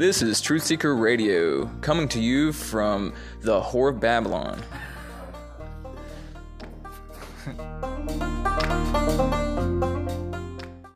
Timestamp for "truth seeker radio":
0.40-1.66